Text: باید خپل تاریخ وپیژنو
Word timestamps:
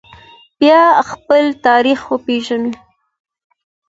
باید 0.59 0.97
خپل 1.11 1.43
تاریخ 1.65 1.99
وپیژنو 2.13 2.71